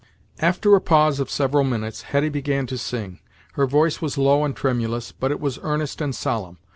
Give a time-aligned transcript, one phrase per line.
[0.39, 3.19] After a pause of several minutes, Hetty began to sing.
[3.53, 6.57] Her voice was low and tremulous, but it was earnest and solemn.